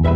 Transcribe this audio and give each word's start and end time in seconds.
Hi, 0.00 0.06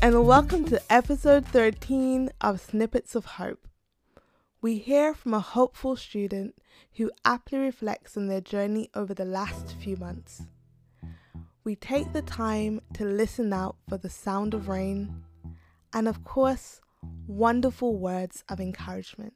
and 0.00 0.26
welcome 0.26 0.64
to 0.66 0.80
episode 0.94 1.44
13 1.46 2.30
of 2.40 2.60
Snippets 2.60 3.16
of 3.16 3.24
Hope. 3.24 3.66
We 4.62 4.78
hear 4.78 5.12
from 5.12 5.34
a 5.34 5.40
hopeful 5.40 5.96
student 5.96 6.54
who 6.92 7.10
aptly 7.24 7.58
reflects 7.58 8.16
on 8.16 8.28
their 8.28 8.40
journey 8.40 8.90
over 8.94 9.12
the 9.12 9.24
last 9.24 9.74
few 9.80 9.96
months. 9.96 10.42
We 11.64 11.74
take 11.74 12.12
the 12.12 12.22
time 12.22 12.80
to 12.92 13.04
listen 13.04 13.52
out 13.52 13.74
for 13.88 13.98
the 13.98 14.08
sound 14.08 14.54
of 14.54 14.68
rain 14.68 15.24
and, 15.92 16.06
of 16.06 16.22
course, 16.22 16.80
wonderful 17.26 17.96
words 17.98 18.44
of 18.48 18.60
encouragement. 18.60 19.34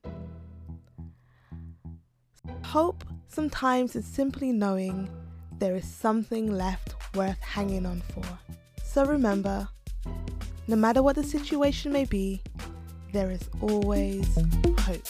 Hope 2.67 3.03
sometimes 3.27 3.97
is 3.97 4.06
simply 4.06 4.53
knowing 4.53 5.11
there 5.59 5.75
is 5.75 5.93
something 5.93 6.53
left 6.53 6.95
worth 7.17 7.41
hanging 7.41 7.84
on 7.84 8.03
for. 8.15 8.39
So 8.84 9.05
remember, 9.05 9.69
no 10.69 10.77
matter 10.77 11.03
what 11.03 11.17
the 11.17 11.25
situation 11.25 11.91
may 11.91 12.05
be, 12.05 12.43
there 13.13 13.31
is 13.31 13.49
always 13.63 14.29
hope. 14.81 15.01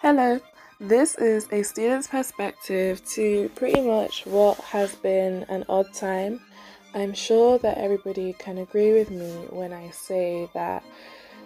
Hello, 0.00 0.40
this 0.80 1.14
is 1.16 1.46
a 1.52 1.62
student's 1.62 2.08
perspective 2.08 3.04
to 3.10 3.50
pretty 3.54 3.82
much 3.82 4.24
what 4.24 4.56
has 4.60 4.94
been 4.96 5.44
an 5.50 5.66
odd 5.68 5.92
time. 5.92 6.40
I'm 6.94 7.12
sure 7.12 7.58
that 7.58 7.76
everybody 7.76 8.32
can 8.38 8.58
agree 8.58 8.92
with 8.92 9.10
me 9.10 9.30
when 9.50 9.74
I 9.74 9.90
say 9.90 10.48
that 10.54 10.82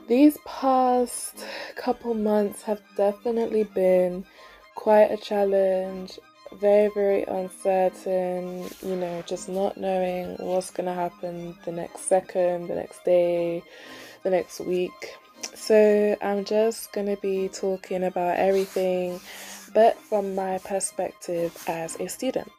these 0.09 0.39
past 0.47 1.45
couple 1.77 2.15
months 2.15 2.63
have 2.63 2.81
definitely 2.97 3.65
been 3.65 4.25
quite 4.75 5.11
a 5.11 5.17
challenge, 5.17 6.19
very, 6.55 6.91
very 6.95 7.25
uncertain, 7.25 8.65
you 8.81 8.97
know, 8.97 9.23
just 9.27 9.49
not 9.49 9.77
knowing 9.77 10.35
what's 10.39 10.71
going 10.71 10.87
to 10.87 10.95
happen 10.95 11.55
the 11.65 11.73
next 11.73 12.09
second, 12.09 12.69
the 12.69 12.75
next 12.75 13.05
day, 13.05 13.63
the 14.23 14.31
next 14.31 14.61
week. 14.61 15.15
So, 15.55 16.17
I'm 16.23 16.45
just 16.45 16.93
going 16.93 17.07
to 17.15 17.21
be 17.21 17.49
talking 17.49 18.05
about 18.05 18.39
everything, 18.39 19.21
but 19.75 19.99
from 19.99 20.35
my 20.35 20.59
perspective 20.59 21.57
as 21.69 22.01
a 22.01 22.09
student. 22.09 22.51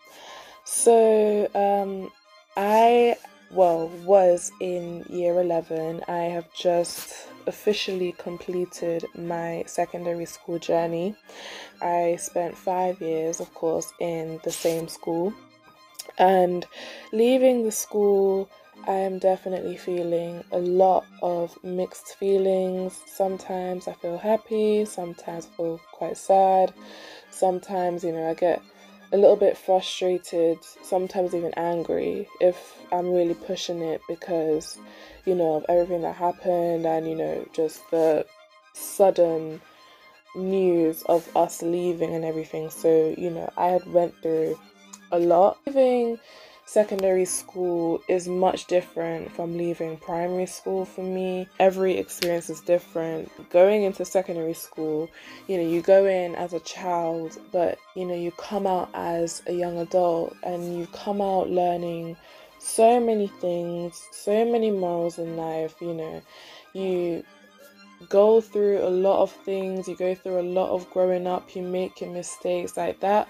So, 0.65 1.49
um, 1.55 2.11
I, 2.55 3.17
well, 3.51 3.87
was 4.05 4.51
in 4.59 5.03
year 5.09 5.39
11. 5.39 6.03
I 6.07 6.23
have 6.35 6.51
just 6.53 7.27
officially 7.47 8.13
completed 8.17 9.05
my 9.15 9.63
secondary 9.65 10.25
school 10.25 10.59
journey. 10.59 11.15
I 11.81 12.17
spent 12.19 12.57
five 12.57 13.01
years, 13.01 13.39
of 13.39 13.53
course, 13.53 13.91
in 13.99 14.39
the 14.43 14.51
same 14.51 14.87
school. 14.87 15.33
And 16.17 16.65
leaving 17.11 17.63
the 17.63 17.71
school, 17.71 18.49
I 18.87 18.93
am 18.93 19.19
definitely 19.19 19.77
feeling 19.77 20.43
a 20.51 20.59
lot 20.59 21.05
of 21.21 21.57
mixed 21.63 22.15
feelings. 22.15 22.99
Sometimes 23.05 23.87
I 23.87 23.93
feel 23.93 24.17
happy, 24.17 24.85
sometimes 24.85 25.47
I 25.47 25.57
feel 25.57 25.81
quite 25.91 26.17
sad. 26.17 26.73
Sometimes, 27.31 28.03
you 28.03 28.11
know, 28.11 28.29
I 28.29 28.33
get 28.33 28.61
a 29.11 29.17
little 29.17 29.35
bit 29.35 29.57
frustrated, 29.57 30.59
sometimes 30.83 31.33
even 31.33 31.53
angry 31.55 32.27
if 32.39 32.75
I'm 32.91 33.11
really 33.11 33.33
pushing 33.33 33.81
it 33.81 34.01
because, 34.07 34.77
you 35.25 35.35
know, 35.35 35.55
of 35.55 35.65
everything 35.67 36.01
that 36.03 36.15
happened 36.15 36.85
and, 36.85 37.09
you 37.09 37.15
know, 37.15 37.47
just 37.53 37.89
the 37.91 38.25
sudden 38.73 39.61
news 40.35 41.03
of 41.03 41.27
us 41.35 41.61
leaving 41.61 42.13
and 42.13 42.23
everything. 42.23 42.69
So, 42.69 43.15
you 43.17 43.31
know, 43.31 43.51
I 43.57 43.67
had 43.67 43.91
went 43.91 44.15
through 44.21 44.59
a 45.11 45.19
lot. 45.19 45.57
Leaving 45.65 46.19
secondary 46.69 47.25
school 47.25 47.99
is 48.07 48.27
much 48.27 48.67
different 48.67 49.31
from 49.31 49.57
leaving 49.57 49.97
primary 49.97 50.45
school 50.45 50.85
for 50.85 51.01
me. 51.01 51.47
Every 51.59 51.97
experience 51.97 52.47
is 52.47 52.61
different. 52.61 53.27
Going 53.49 53.81
into 53.81 54.05
secondary 54.05 54.53
school, 54.53 55.09
you 55.47 55.57
know, 55.57 55.67
you 55.67 55.81
go 55.81 56.05
in 56.05 56.35
as 56.35 56.53
a 56.53 56.59
child, 56.59 57.39
but 57.51 57.79
you 57.95 58.05
know, 58.05 58.13
you 58.13 58.29
come 58.37 58.67
out 58.67 58.87
as 58.93 59.41
a 59.47 59.51
young 59.51 59.79
adult 59.79 60.35
and 60.43 60.77
you 60.77 60.85
come 60.93 61.21
out 61.21 61.49
learning 61.49 62.15
so 62.59 62.99
many 62.99 63.25
things, 63.41 64.07
so 64.11 64.45
many 64.45 64.69
morals 64.69 65.17
in 65.17 65.35
life, 65.37 65.73
you 65.81 65.95
know. 65.95 66.21
You 66.73 67.23
go 68.09 68.41
through 68.41 68.83
a 68.83 68.91
lot 68.91 69.23
of 69.23 69.31
things, 69.31 69.87
you 69.87 69.95
go 69.95 70.13
through 70.13 70.39
a 70.39 70.43
lot 70.59 70.69
of 70.69 70.87
growing 70.91 71.25
up, 71.25 71.55
you 71.55 71.63
make 71.63 71.99
your 71.99 72.11
mistakes 72.11 72.77
like 72.77 72.99
that 72.99 73.27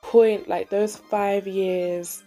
point 0.00 0.48
like 0.48 0.68
those 0.70 0.96
5 0.96 1.46
years 1.46 2.22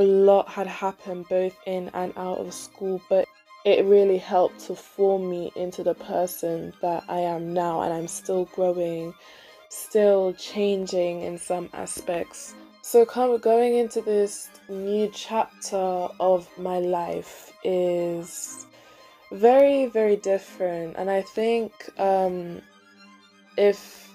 a 0.00 0.02
lot 0.02 0.48
had 0.48 0.66
happened 0.66 1.28
both 1.28 1.54
in 1.66 1.90
and 1.92 2.12
out 2.16 2.38
of 2.38 2.54
school, 2.54 3.02
but 3.10 3.28
it 3.66 3.84
really 3.84 4.16
helped 4.16 4.58
to 4.60 4.74
form 4.74 5.28
me 5.28 5.52
into 5.54 5.82
the 5.82 5.94
person 5.94 6.72
that 6.80 7.04
I 7.08 7.18
am 7.18 7.52
now, 7.52 7.82
and 7.82 7.92
I'm 7.92 8.08
still 8.08 8.46
growing, 8.46 9.12
still 9.68 10.32
changing 10.32 11.20
in 11.20 11.36
some 11.36 11.68
aspects. 11.74 12.54
So, 12.80 13.04
going 13.04 13.76
into 13.76 14.00
this 14.00 14.48
new 14.70 15.10
chapter 15.14 15.76
of 15.76 16.48
my 16.58 16.78
life 16.78 17.52
is 17.62 18.66
very, 19.30 19.86
very 19.86 20.16
different, 20.16 20.96
and 20.96 21.10
I 21.10 21.20
think 21.20 21.72
um, 21.98 22.62
if 23.58 24.09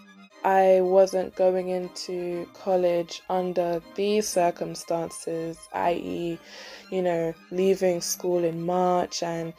I 0.45 0.81
wasn't 0.81 1.35
going 1.35 1.69
into 1.69 2.47
college 2.53 3.23
under 3.31 3.81
these 3.95 4.28
circumstances, 4.28 5.57
i.e., 5.73 6.38
you 6.91 7.01
know, 7.01 7.33
leaving 7.50 8.00
school 8.00 8.44
in 8.44 8.63
March 8.63 9.23
and, 9.23 9.53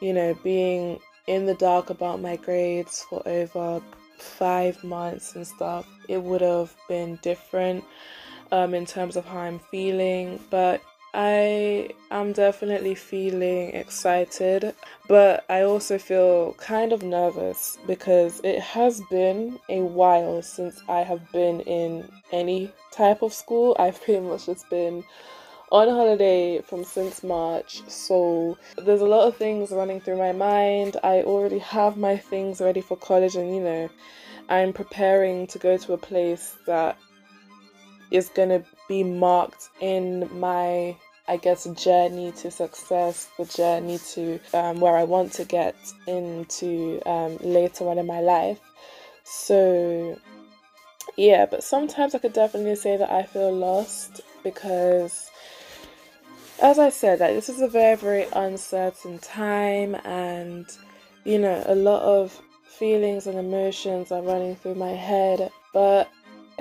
you 0.00 0.12
know, 0.12 0.38
being 0.44 1.00
in 1.26 1.46
the 1.46 1.54
dark 1.54 1.90
about 1.90 2.20
my 2.20 2.36
grades 2.36 3.02
for 3.02 3.20
over 3.26 3.82
five 4.18 4.82
months 4.84 5.34
and 5.34 5.44
stuff, 5.44 5.88
it 6.08 6.22
would 6.22 6.40
have 6.40 6.72
been 6.88 7.18
different 7.20 7.82
um, 8.52 8.74
in 8.74 8.86
terms 8.86 9.16
of 9.16 9.24
how 9.24 9.38
I'm 9.38 9.58
feeling. 9.72 10.38
But 10.50 10.80
I 11.14 11.90
am 12.10 12.32
definitely 12.32 12.94
feeling 12.94 13.70
excited, 13.70 14.74
but 15.08 15.44
I 15.48 15.62
also 15.62 15.96
feel 15.96 16.52
kind 16.54 16.92
of 16.92 17.02
nervous 17.02 17.78
because 17.86 18.40
it 18.44 18.60
has 18.60 19.00
been 19.10 19.58
a 19.70 19.80
while 19.80 20.42
since 20.42 20.82
I 20.86 21.00
have 21.00 21.32
been 21.32 21.60
in 21.60 22.10
any 22.30 22.70
type 22.90 23.22
of 23.22 23.32
school. 23.32 23.74
I've 23.80 24.02
pretty 24.02 24.20
much 24.20 24.46
just 24.46 24.68
been 24.68 25.02
on 25.72 25.88
holiday 25.88 26.60
from 26.60 26.84
since 26.84 27.22
March, 27.22 27.82
so 27.88 28.58
there's 28.76 29.00
a 29.00 29.06
lot 29.06 29.26
of 29.26 29.36
things 29.36 29.70
running 29.70 30.00
through 30.00 30.18
my 30.18 30.32
mind. 30.32 30.98
I 31.02 31.22
already 31.22 31.58
have 31.58 31.96
my 31.96 32.18
things 32.18 32.60
ready 32.60 32.82
for 32.82 32.96
college, 32.96 33.34
and 33.34 33.54
you 33.54 33.62
know, 33.62 33.88
I'm 34.50 34.74
preparing 34.74 35.46
to 35.48 35.58
go 35.58 35.78
to 35.78 35.94
a 35.94 35.98
place 35.98 36.56
that 36.66 36.98
is 38.10 38.28
going 38.30 38.48
to 38.48 38.64
be 38.88 39.04
marked 39.04 39.68
in 39.80 40.28
my 40.38 40.96
I 41.28 41.36
guess 41.36 41.64
journey 41.64 42.32
to 42.38 42.50
success, 42.50 43.28
the 43.36 43.44
journey 43.44 43.98
to 44.14 44.40
um, 44.54 44.80
where 44.80 44.96
I 44.96 45.04
want 45.04 45.30
to 45.34 45.44
get 45.44 45.76
into 46.06 47.02
um, 47.04 47.36
later 47.42 47.86
on 47.86 47.98
in 47.98 48.06
my 48.06 48.20
life. 48.20 48.58
So, 49.24 50.18
yeah, 51.16 51.44
but 51.44 51.62
sometimes 51.62 52.14
I 52.14 52.18
could 52.18 52.32
definitely 52.32 52.76
say 52.76 52.96
that 52.96 53.10
I 53.10 53.24
feel 53.24 53.52
lost 53.52 54.22
because, 54.42 55.30
as 56.62 56.78
I 56.78 56.88
said, 56.88 57.18
that 57.18 57.34
this 57.34 57.50
is 57.50 57.60
a 57.60 57.68
very, 57.68 57.96
very 57.96 58.26
uncertain 58.32 59.18
time, 59.18 59.96
and 60.06 60.66
you 61.24 61.38
know, 61.38 61.62
a 61.66 61.74
lot 61.74 62.00
of 62.00 62.40
feelings 62.64 63.26
and 63.26 63.38
emotions 63.38 64.10
are 64.12 64.22
running 64.22 64.56
through 64.56 64.76
my 64.76 64.92
head. 64.92 65.50
But 65.74 66.10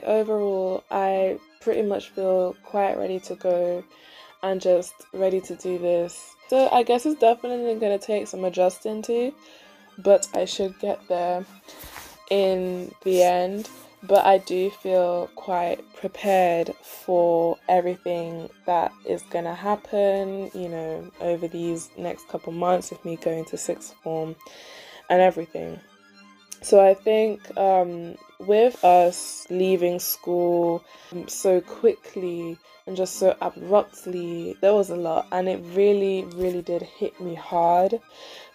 overall, 0.03 0.83
I 0.91 1.39
pretty 1.67 1.81
much 1.81 2.11
feel 2.11 2.55
quite 2.63 2.97
ready 2.97 3.19
to 3.19 3.35
go 3.35 3.83
and 4.41 4.61
just 4.61 4.93
ready 5.11 5.41
to 5.41 5.53
do 5.55 5.77
this. 5.77 6.33
So 6.47 6.69
I 6.71 6.83
guess 6.83 7.05
it's 7.05 7.19
definitely 7.19 7.75
going 7.75 7.99
to 7.99 8.05
take 8.05 8.27
some 8.27 8.45
adjusting 8.45 9.01
to, 9.01 9.33
but 9.97 10.29
I 10.33 10.45
should 10.45 10.79
get 10.79 11.05
there. 11.09 11.45
in 12.29 12.93
the 13.03 13.23
end, 13.23 13.69
but 14.03 14.25
I 14.25 14.37
do 14.39 14.69
feel 14.69 15.29
quite 15.35 15.81
prepared 15.95 16.73
for 16.83 17.57
everything 17.67 18.49
that 18.65 18.91
is 19.05 19.21
going 19.23 19.45
to 19.45 19.53
happen, 19.53 20.51
you 20.53 20.69
know, 20.69 21.11
over 21.21 21.47
these 21.47 21.89
next 21.97 22.27
couple 22.27 22.53
months 22.53 22.91
with 22.91 23.03
me 23.05 23.15
going 23.17 23.45
to 23.45 23.57
sixth 23.57 23.95
form 24.03 24.35
and 25.09 25.21
everything. 25.21 25.79
So 26.61 26.85
I 26.85 26.93
think 26.93 27.57
um, 27.57 28.15
with 28.39 28.83
us 28.83 29.47
leaving 29.49 29.99
school 29.99 30.83
so 31.27 31.61
quickly 31.61 32.57
and 32.85 32.95
just 32.95 33.15
so 33.15 33.35
abruptly, 33.41 34.55
there 34.61 34.73
was 34.73 34.89
a 34.89 34.95
lot, 34.95 35.27
and 35.31 35.49
it 35.49 35.61
really, 35.73 36.23
really 36.35 36.61
did 36.61 36.81
hit 36.81 37.19
me 37.19 37.35
hard 37.35 37.99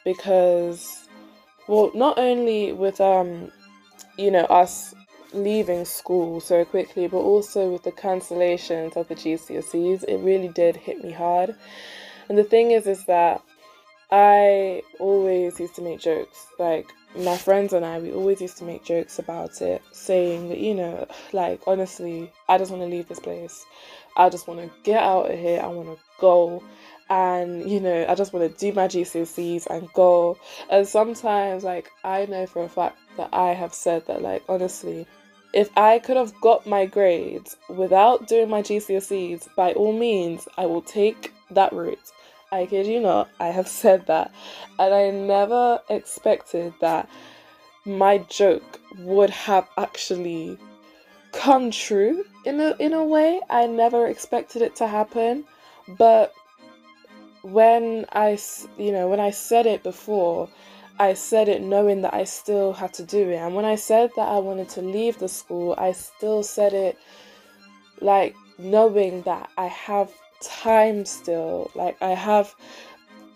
because, 0.05 1.06
well, 1.69 1.90
not 1.94 2.19
only 2.19 2.73
with 2.73 3.00
um, 3.00 3.52
you 4.17 4.31
know, 4.31 4.44
us 4.44 4.94
leaving 5.32 5.84
school 5.84 6.40
so 6.40 6.64
quickly, 6.64 7.06
but 7.06 7.19
also 7.19 7.70
with 7.70 7.82
the 7.82 7.93
cancellations 7.93 8.96
of 8.96 9.08
the 9.08 9.14
GCSEs, 9.14 10.05
it 10.05 10.19
really 10.19 10.49
did 10.49 10.76
hit 10.76 11.02
me 11.02 11.11
hard. 11.12 11.55
And 12.29 12.38
the 12.38 12.44
thing 12.44 12.70
is, 12.70 12.87
is 12.87 13.05
that 13.06 13.43
I 14.11 14.82
always 14.99 15.58
used 15.58 15.75
to 15.76 15.82
make 15.82 16.00
jokes. 16.00 16.46
Like 16.58 16.87
my 17.16 17.36
friends 17.36 17.72
and 17.72 17.84
I, 17.84 17.98
we 17.98 18.12
always 18.12 18.40
used 18.40 18.58
to 18.58 18.64
make 18.64 18.84
jokes 18.84 19.18
about 19.18 19.60
it, 19.60 19.82
saying 19.92 20.48
that, 20.48 20.58
you 20.58 20.74
know, 20.74 21.06
like 21.32 21.60
honestly, 21.66 22.32
I 22.48 22.58
just 22.58 22.70
want 22.70 22.82
to 22.82 22.88
leave 22.88 23.08
this 23.08 23.20
place. 23.20 23.64
I 24.16 24.28
just 24.28 24.46
want 24.46 24.60
to 24.60 24.70
get 24.82 25.02
out 25.02 25.30
of 25.30 25.38
here. 25.38 25.60
I 25.60 25.66
want 25.68 25.88
to 25.88 25.98
go. 26.18 26.62
And, 27.10 27.70
you 27.70 27.80
know, 27.80 28.06
I 28.08 28.14
just 28.14 28.32
want 28.32 28.50
to 28.50 28.58
do 28.58 28.72
my 28.74 28.88
GCSEs 28.88 29.66
and 29.66 29.92
go. 29.92 30.38
And 30.70 30.86
sometimes, 30.86 31.64
like, 31.64 31.90
I 32.04 32.26
know 32.26 32.46
for 32.46 32.64
a 32.64 32.68
fact 32.68 32.98
that 33.16 33.28
I 33.32 33.48
have 33.48 33.74
said 33.74 34.06
that, 34.06 34.22
like, 34.22 34.42
honestly, 34.48 35.06
if 35.52 35.68
I 35.76 35.98
could 35.98 36.16
have 36.16 36.32
got 36.40 36.66
my 36.66 36.86
grades 36.86 37.56
without 37.68 38.28
doing 38.28 38.48
my 38.48 38.62
GCSEs, 38.62 39.54
by 39.54 39.72
all 39.72 39.92
means, 39.92 40.48
I 40.56 40.64
will 40.64 40.80
take 40.80 41.32
that 41.50 41.72
route. 41.72 42.12
I 42.52 42.66
kid 42.66 42.87
you 42.87 43.00
not, 43.00 43.31
I 43.40 43.46
have 43.49 43.66
said 43.82 44.06
that. 44.06 44.31
And 44.78 44.94
I 44.94 45.10
never 45.10 45.81
expected 45.88 46.75
that 46.81 47.08
my 47.84 48.19
joke 48.19 48.78
would 48.99 49.31
have 49.31 49.69
actually 49.76 50.58
come 51.32 51.70
true 51.70 52.25
in 52.44 52.60
a 52.60 52.76
in 52.78 52.93
a 52.93 53.04
way. 53.04 53.40
I 53.50 53.66
never 53.66 54.06
expected 54.06 54.62
it 54.62 54.76
to 54.76 54.87
happen, 54.87 55.44
but 55.88 56.32
when 57.43 58.06
I 58.12 58.38
you 58.78 58.93
know, 58.93 59.08
when 59.08 59.19
I 59.19 59.31
said 59.31 59.66
it 59.66 59.82
before, 59.82 60.48
I 61.00 61.14
said 61.14 61.48
it 61.48 61.62
knowing 61.62 62.02
that 62.02 62.14
I 62.14 62.25
still 62.25 62.72
had 62.72 62.94
to 62.94 63.02
do 63.02 63.31
it. 63.31 63.37
And 63.37 63.55
when 63.55 63.64
I 63.64 63.75
said 63.75 64.10
that 64.16 64.28
I 64.28 64.38
wanted 64.38 64.69
to 64.70 64.82
leave 64.82 65.19
the 65.19 65.28
school, 65.28 65.75
I 65.78 65.93
still 65.93 66.43
said 66.43 66.72
it 66.72 66.96
like 68.00 68.37
knowing 68.58 69.22
that 69.22 69.50
I 69.56 69.66
have 69.66 70.12
time 70.42 71.04
still. 71.04 71.70
Like 71.74 72.00
I 72.02 72.10
have 72.10 72.54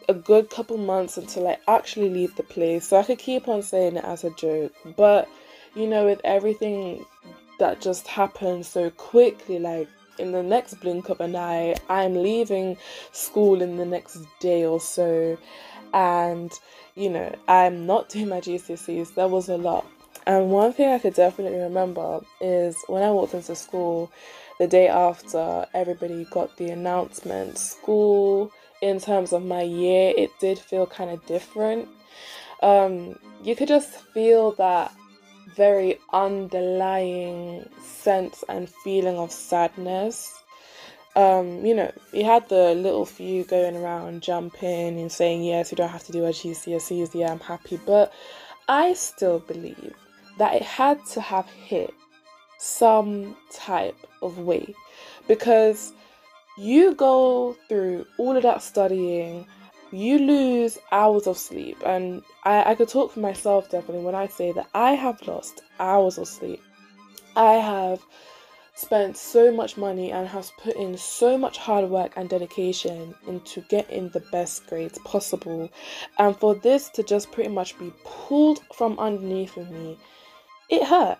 a 0.08 0.14
good 0.14 0.50
couple 0.50 0.76
months 0.76 1.16
until 1.16 1.48
I 1.48 1.58
actually 1.68 2.10
leave 2.10 2.36
the 2.36 2.42
place. 2.42 2.88
So 2.88 2.98
I 2.98 3.02
could 3.02 3.18
keep 3.18 3.48
on 3.48 3.62
saying 3.62 3.96
it 3.96 4.04
as 4.04 4.24
a 4.24 4.30
joke. 4.30 4.72
But 4.96 5.28
you 5.74 5.86
know, 5.86 6.06
with 6.06 6.20
everything 6.24 7.04
that 7.58 7.80
just 7.80 8.06
happened 8.06 8.66
so 8.66 8.90
quickly, 8.90 9.58
like 9.58 9.88
in 10.18 10.32
the 10.32 10.42
next 10.42 10.74
blink 10.74 11.08
of 11.08 11.20
an 11.20 11.36
eye, 11.36 11.74
I'm 11.88 12.14
leaving 12.14 12.76
school 13.12 13.62
in 13.62 13.76
the 13.76 13.84
next 13.84 14.18
day 14.40 14.64
or 14.64 14.80
so. 14.80 15.36
And, 15.92 16.52
you 16.94 17.10
know, 17.10 17.34
I'm 17.48 17.86
not 17.86 18.08
doing 18.08 18.28
my 18.28 18.40
GCSEs. 18.40 19.14
There 19.14 19.28
was 19.28 19.48
a 19.48 19.56
lot. 19.56 19.86
And 20.26 20.50
one 20.50 20.72
thing 20.72 20.90
I 20.90 20.98
could 20.98 21.14
definitely 21.14 21.58
remember 21.58 22.20
is 22.40 22.76
when 22.88 23.02
I 23.02 23.10
walked 23.10 23.34
into 23.34 23.54
school 23.54 24.10
the 24.58 24.66
day 24.66 24.88
after 24.88 25.66
everybody 25.74 26.24
got 26.30 26.56
the 26.56 26.70
announcement, 26.70 27.58
school, 27.58 28.52
in 28.80 29.00
terms 29.00 29.32
of 29.32 29.44
my 29.44 29.62
year, 29.62 30.12
it 30.16 30.30
did 30.38 30.58
feel 30.58 30.86
kind 30.86 31.10
of 31.10 31.24
different. 31.26 31.88
Um, 32.62 33.18
you 33.42 33.54
could 33.54 33.68
just 33.68 33.90
feel 34.12 34.52
that 34.52 34.92
very 35.54 35.98
underlying 36.12 37.68
sense 37.82 38.44
and 38.48 38.68
feeling 38.68 39.16
of 39.16 39.30
sadness. 39.30 40.32
Um, 41.14 41.64
you 41.64 41.74
know, 41.74 41.90
you 42.12 42.24
had 42.24 42.48
the 42.48 42.74
little 42.74 43.06
few 43.06 43.44
going 43.44 43.76
around 43.76 44.22
jumping 44.22 45.00
and 45.00 45.10
saying, 45.10 45.44
Yes, 45.44 45.72
you 45.72 45.76
don't 45.76 45.88
have 45.88 46.04
to 46.04 46.12
do 46.12 46.24
a 46.26 46.30
GCSEs, 46.30 47.14
yeah, 47.14 47.32
I'm 47.32 47.40
happy. 47.40 47.78
But 47.86 48.12
I 48.68 48.92
still 48.94 49.38
believe 49.38 49.94
that 50.38 50.54
it 50.54 50.62
had 50.62 51.04
to 51.06 51.20
have 51.20 51.48
hit 51.48 51.94
some 52.58 53.36
type 53.52 53.96
of 54.22 54.38
way 54.38 54.74
because 55.28 55.92
you 56.58 56.94
go 56.94 57.56
through 57.68 58.06
all 58.18 58.36
of 58.36 58.42
that 58.42 58.62
studying, 58.62 59.46
you 59.92 60.18
lose 60.18 60.78
hours 60.90 61.26
of 61.26 61.36
sleep. 61.36 61.76
And 61.84 62.22
I, 62.44 62.72
I 62.72 62.74
could 62.74 62.88
talk 62.88 63.12
for 63.12 63.20
myself 63.20 63.70
definitely 63.70 64.04
when 64.04 64.14
I 64.14 64.26
say 64.26 64.52
that 64.52 64.68
I 64.74 64.92
have 64.92 65.20
lost 65.26 65.62
hours 65.78 66.18
of 66.18 66.26
sleep. 66.26 66.62
I 67.36 67.54
have 67.54 68.00
spent 68.74 69.16
so 69.16 69.50
much 69.50 69.76
money 69.76 70.12
and 70.12 70.28
has 70.28 70.52
put 70.58 70.76
in 70.76 70.96
so 70.96 71.38
much 71.38 71.56
hard 71.56 71.88
work 71.88 72.12
and 72.16 72.28
dedication 72.28 73.14
into 73.26 73.62
getting 73.62 74.10
the 74.10 74.20
best 74.32 74.66
grades 74.66 74.98
possible. 75.00 75.70
And 76.18 76.36
for 76.36 76.54
this 76.54 76.90
to 76.90 77.02
just 77.02 77.32
pretty 77.32 77.50
much 77.50 77.78
be 77.78 77.92
pulled 78.04 78.60
from 78.74 78.98
underneath 78.98 79.56
of 79.56 79.70
me, 79.70 79.98
it 80.68 80.84
hurt. 80.84 81.18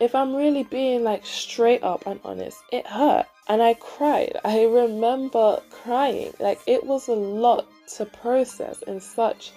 If 0.00 0.14
I'm 0.14 0.34
really 0.34 0.62
being 0.62 1.04
like 1.04 1.26
straight 1.26 1.82
up 1.82 2.06
and 2.06 2.20
honest, 2.24 2.58
it 2.72 2.86
hurt. 2.86 3.26
And 3.48 3.62
I 3.62 3.74
cried. 3.74 4.38
I 4.44 4.64
remember 4.64 5.60
crying. 5.70 6.32
Like 6.40 6.60
it 6.66 6.84
was 6.84 7.08
a 7.08 7.12
lot 7.12 7.66
to 7.96 8.06
process 8.06 8.80
in 8.82 9.00
such 9.00 9.52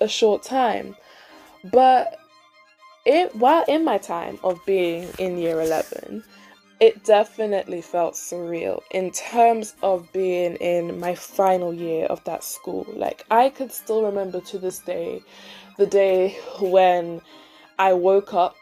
a 0.00 0.06
short 0.06 0.42
time. 0.42 0.94
But 1.64 2.18
it 3.04 3.34
while 3.34 3.64
in 3.66 3.84
my 3.84 3.98
time 3.98 4.38
of 4.44 4.64
being 4.64 5.08
in 5.18 5.38
year 5.38 5.60
11, 5.60 6.22
it 6.78 7.04
definitely 7.04 7.80
felt 7.80 8.14
surreal 8.14 8.80
in 8.90 9.10
terms 9.10 9.74
of 9.82 10.12
being 10.12 10.56
in 10.56 10.98
my 11.00 11.14
final 11.14 11.72
year 11.72 12.06
of 12.06 12.22
that 12.24 12.44
school. 12.44 12.86
Like 12.94 13.24
I 13.30 13.48
could 13.48 13.72
still 13.72 14.04
remember 14.04 14.40
to 14.42 14.58
this 14.58 14.78
day 14.78 15.22
the 15.78 15.86
day 15.86 16.36
when 16.60 17.20
I 17.78 17.92
woke 17.94 18.34
up 18.34 18.56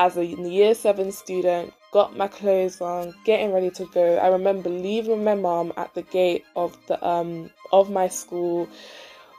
as 0.00 0.16
a 0.16 0.24
year 0.24 0.74
7 0.74 1.12
student 1.12 1.74
got 1.92 2.16
my 2.16 2.26
clothes 2.26 2.80
on, 2.80 3.14
getting 3.26 3.52
ready 3.52 3.68
to 3.68 3.84
go. 3.92 4.16
I 4.16 4.28
remember 4.28 4.70
leaving 4.70 5.22
my 5.22 5.34
mom 5.34 5.74
at 5.76 5.92
the 5.92 6.00
gate 6.00 6.42
of 6.56 6.74
the 6.86 6.96
um 7.06 7.50
of 7.70 7.90
my 7.90 8.08
school, 8.08 8.66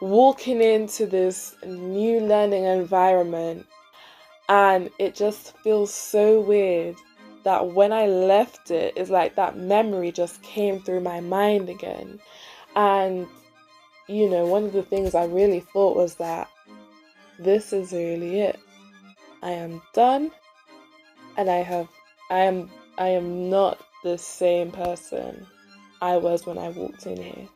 walking 0.02 0.62
into 0.62 1.08
this 1.08 1.56
new 1.66 2.20
learning 2.20 2.66
environment, 2.66 3.66
and 4.50 4.92
it 5.00 5.16
just 5.16 5.58
feels 5.64 5.92
so 5.92 6.40
weird 6.40 6.96
that 7.44 7.74
when 7.74 7.92
I 7.92 8.06
left 8.06 8.70
it, 8.70 8.94
it's 8.96 9.10
like 9.10 9.34
that 9.38 9.58
memory 9.58 10.12
just 10.12 10.44
came 10.44 10.80
through 10.80 11.02
my 11.02 11.22
mind 11.22 11.70
again. 11.70 12.20
And 12.76 13.26
you 14.08 14.30
know, 14.30 14.46
one 14.46 14.66
of 14.66 14.74
the 14.74 14.84
things 14.84 15.16
I 15.16 15.26
really 15.26 15.62
thought 15.74 15.96
was 15.96 16.16
that 16.16 16.48
this 17.40 17.74
is 17.74 17.94
really 17.94 18.42
it. 18.42 18.60
I 19.42 19.54
am 19.54 19.82
done 19.94 20.32
and 21.38 21.50
I 21.50 21.58
have 21.58 21.88
I 22.30 22.40
am 22.40 22.70
I 22.98 23.10
am 23.10 23.50
not 23.50 23.80
the 24.04 24.18
same 24.18 24.72
person 24.72 25.46
I 26.02 26.18
was 26.18 26.46
when 26.46 26.58
I 26.58 26.70
walked 26.70 27.06
in 27.06 27.22
here. 27.22 27.48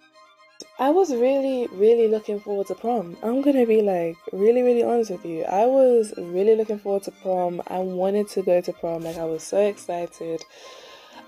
I 0.77 0.89
was 0.89 1.13
really, 1.13 1.67
really 1.71 2.07
looking 2.07 2.39
forward 2.39 2.67
to 2.67 2.75
prom. 2.75 3.17
I'm 3.23 3.41
gonna 3.41 3.65
be 3.65 3.81
like 3.81 4.17
really, 4.31 4.61
really 4.61 4.83
honest 4.83 5.11
with 5.11 5.25
you. 5.25 5.43
I 5.43 5.65
was 5.65 6.13
really 6.17 6.55
looking 6.55 6.79
forward 6.79 7.03
to 7.03 7.11
prom. 7.11 7.61
I 7.67 7.79
wanted 7.79 8.27
to 8.29 8.41
go 8.41 8.61
to 8.61 8.73
prom. 8.73 9.03
Like 9.03 9.17
I 9.17 9.25
was 9.25 9.41
so 9.41 9.65
excited, 9.65 10.43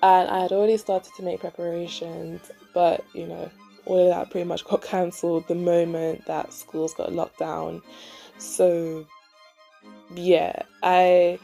and 0.04 0.30
I 0.30 0.42
had 0.42 0.52
already 0.52 0.78
started 0.78 1.14
to 1.16 1.24
make 1.24 1.40
preparations. 1.40 2.52
But 2.74 3.06
you 3.14 3.26
know, 3.26 3.50
all 3.86 4.00
of 4.00 4.10
that 4.10 4.32
pretty 4.32 4.48
much 4.48 4.66
got 4.66 4.82
cancelled 4.82 5.48
the 5.48 5.56
moment 5.56 6.26
that 6.26 6.52
schools 6.52 6.94
got 6.94 7.14
locked 7.14 7.40
down. 7.40 7.82
So 8.38 9.06
yeah, 10.14 10.62
I 10.84 11.40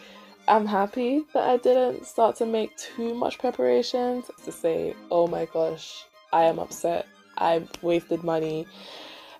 I'm 0.47 0.65
happy 0.65 1.23
that 1.33 1.49
I 1.49 1.57
didn't 1.57 2.05
start 2.05 2.35
to 2.37 2.45
make 2.45 2.75
too 2.77 3.13
much 3.13 3.39
preparations 3.39 4.29
to 4.43 4.51
say, 4.51 4.93
oh 5.09 5.27
my 5.27 5.45
gosh, 5.45 6.05
I 6.33 6.43
am 6.43 6.59
upset. 6.59 7.07
I've 7.37 7.69
wasted 7.81 8.23
money 8.23 8.67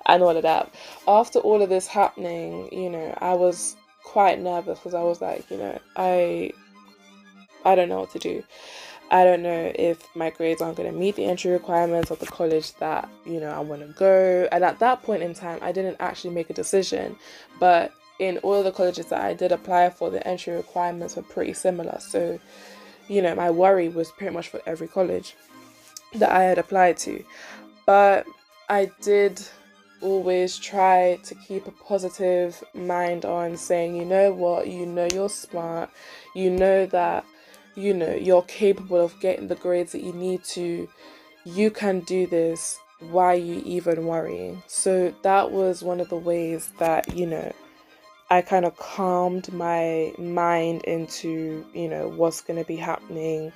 and 0.06 0.24
all 0.24 0.36
of 0.36 0.44
that. 0.44 0.74
After 1.08 1.40
all 1.40 1.62
of 1.62 1.70
this 1.70 1.88
happening, 1.88 2.70
you 2.72 2.90
know, 2.90 3.18
I 3.20 3.34
was 3.34 3.76
quite 4.04 4.40
nervous 4.40 4.80
because 4.80 4.94
I 4.94 5.04
was 5.04 5.22
like, 5.22 5.50
you 5.52 5.58
know, 5.58 5.80
I 5.96 6.52
I 7.66 7.76
don't 7.76 7.90
know 7.90 8.02
what 8.02 8.12
to 8.12 8.20
do. 8.20 8.44
I 9.12 9.24
don't 9.24 9.44
know 9.44 9.72
if 9.76 10.04
my 10.16 10.32
grades 10.32 10.62
aren't 10.62 10.78
going 10.78 10.92
to 10.92 10.98
meet 10.98 11.16
the 11.16 11.26
entry 11.26 11.52
requirements 11.52 12.10
of 12.10 12.20
the 12.20 12.26
college 12.26 12.74
that, 12.76 13.08
you 13.26 13.40
know, 13.40 13.50
I 13.50 13.60
want 13.60 13.82
to 13.82 13.94
go. 13.94 14.48
And 14.52 14.64
at 14.64 14.80
that 14.80 15.04
point 15.04 15.22
in 15.22 15.34
time, 15.34 15.60
I 15.62 15.72
didn't 15.72 15.98
actually 16.00 16.34
make 16.34 16.50
a 16.50 16.54
decision. 16.54 17.16
But 17.60 17.94
in 18.28 18.38
all 18.40 18.64
the 18.64 18.72
colleges 18.72 19.08
that 19.08 19.22
I 19.22 19.34
did 19.34 19.52
apply 19.52 19.90
for, 19.90 20.10
the 20.10 20.26
entry 20.28 20.56
requirements 20.56 21.16
were 21.16 21.24
pretty 21.24 21.54
similar. 21.54 22.00
So, 22.00 22.40
you 23.08 23.22
know, 23.22 23.36
my 23.36 23.52
worry 23.52 23.90
was 23.90 24.12
pretty 24.12 24.34
much 24.34 24.48
for 24.50 24.62
every 24.66 24.88
college 24.88 25.36
that 26.16 26.32
I 26.32 26.44
had 26.44 26.58
applied 26.58 26.98
to. 26.98 27.24
But 27.86 28.26
I 28.70 28.92
did 29.02 29.42
always 30.02 30.58
try 30.58 31.20
to 31.24 31.36
keep 31.36 31.68
a 31.68 31.72
positive 31.72 32.64
mind 32.74 33.26
on 33.26 33.58
saying, 33.58 33.96
you 33.96 34.06
know 34.06 34.32
what, 34.32 34.68
you 34.68 34.86
know 34.86 35.08
you're 35.14 35.30
smart, 35.30 35.90
you 36.36 36.50
know 36.50 36.86
that, 36.88 37.26
you 37.76 37.94
know, 37.94 38.14
you're 38.14 38.44
capable 38.44 39.02
of 39.04 39.20
getting 39.20 39.48
the 39.48 39.56
grades 39.56 39.94
that 39.94 40.04
you 40.04 40.14
need 40.14 40.44
to, 40.44 40.88
you 41.46 41.72
can 41.72 42.02
do 42.02 42.28
this. 42.28 42.80
Why 43.00 43.34
you 43.34 43.62
even 43.66 44.06
worrying? 44.06 44.64
So 44.68 45.14
that 45.24 45.52
was 45.52 45.84
one 45.84 46.00
of 46.00 46.08
the 46.08 46.16
ways 46.16 46.72
that, 46.80 47.14
you 47.14 47.26
know, 47.26 47.52
I 48.30 48.42
kind 48.42 48.66
of 48.66 48.76
calmed 48.78 49.52
my 49.54 50.14
mind 50.18 50.84
into, 50.84 51.66
you 51.74 51.88
know, 51.88 52.10
what's 52.10 52.42
going 52.42 52.60
to 52.60 52.66
be 52.68 52.76
happening 52.76 53.52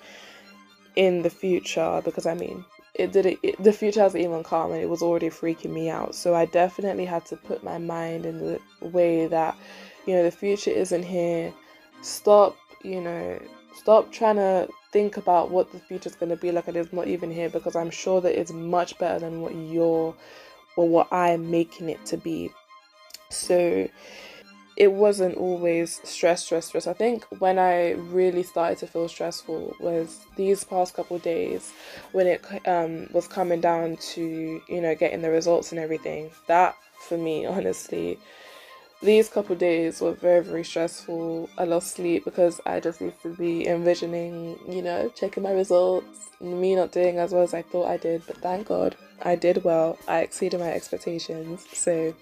in 0.96 1.22
the 1.22 1.30
future 1.30 2.02
because 2.04 2.26
I 2.26 2.34
mean, 2.34 2.66
it 2.94 3.12
did 3.12 3.26
it, 3.26 3.64
the 3.64 3.74
future 3.74 4.02
hasn't 4.02 4.24
even 4.24 4.44
come 4.44 4.72
and 4.72 4.82
it 4.82 4.90
was 4.90 5.02
already 5.02 5.30
freaking 5.30 5.72
me 5.72 5.90
out. 5.90 6.16
So 6.16 6.36
i 6.36 6.46
definitely 6.46 7.06
had 7.06 7.26
to 7.28 7.36
put 7.36 7.64
my 7.64 7.78
mind 7.78 8.26
in 8.26 8.40
the 8.40 8.60
way 8.82 9.28
that 9.28 9.56
you 10.06 10.16
know 10.16 10.24
the 10.24 10.32
future 10.32 10.72
isn't 10.72 11.04
here. 11.04 11.54
Stop 12.02 12.56
you 12.84 13.02
know 13.02 13.40
stop 13.76 14.12
trying 14.12 14.36
to 14.36 14.68
think 14.92 15.18
about 15.18 15.52
what 15.52 15.72
the 15.72 15.80
future 15.80 16.10
is 16.10 16.16
going 16.16 16.30
to 16.30 16.36
be 16.36 16.52
like 16.52 16.68
and 16.68 16.78
it's 16.78 16.94
not 16.94 17.08
even 17.08 17.32
here 17.32 17.50
because 17.50 17.76
i'm 17.76 17.90
sure 17.90 18.22
that 18.22 18.40
it's 18.40 18.52
much 18.52 18.98
better 19.00 19.20
than 19.20 19.42
what 19.42 19.54
you're 19.56 20.16
or 20.76 20.88
what 20.88 21.12
i'm 21.12 21.50
making 21.52 21.90
it 21.90 22.04
to 22.06 22.18
be. 22.18 22.50
So 23.30 23.90
it 24.78 24.92
wasn't 24.92 25.36
always 25.36 26.00
stress, 26.04 26.46
stress, 26.46 26.68
stress. 26.68 26.86
I 26.86 26.94
think 26.94 27.26
when 27.40 27.58
I 27.58 27.94
really 27.94 28.44
started 28.44 28.78
to 28.78 28.88
feel 28.88 29.10
stressful 29.10 29.76
was 29.80 30.20
these 30.36 30.64
past 30.64 30.94
couple 30.94 31.18
days 31.18 31.74
when 32.12 32.28
it 32.28 32.46
um, 32.68 33.08
was 33.12 33.28
coming 33.28 33.60
down 33.60 33.98
to, 34.14 34.62
you 34.68 34.82
know, 34.82 34.94
getting 34.94 35.24
the 35.24 35.32
results 35.32 35.72
and 35.72 35.80
everything. 35.80 36.30
That, 36.46 36.76
for 37.08 37.18
me, 37.18 37.46
honestly, 37.48 38.20
these 39.02 39.30
couple 39.30 39.56
days 39.56 40.00
were 40.00 40.14
very, 40.14 40.44
very 40.44 40.64
stressful. 40.64 41.50
I 41.58 41.64
lost 41.64 41.96
sleep 41.96 42.24
because 42.24 42.62
I 42.68 42.80
just 42.80 43.02
used 43.02 43.22
to 43.24 43.30
be 43.30 43.68
envisioning, 43.68 44.60
you 44.70 44.84
know, 44.84 45.10
checking 45.16 45.42
my 45.42 45.54
results, 45.54 46.30
me 46.40 46.76
not 46.76 46.92
doing 46.92 47.18
as 47.18 47.32
well 47.32 47.44
as 47.44 47.56
I 47.56 47.64
thought 47.64 47.88
I 47.88 47.98
did. 47.98 48.22
But 48.28 48.38
thank 48.38 48.68
God 48.68 48.96
I 49.24 49.36
did 49.36 49.64
well. 49.64 49.98
I 50.08 50.20
exceeded 50.20 50.60
my 50.60 50.72
expectations. 50.72 51.66
So 51.74 52.14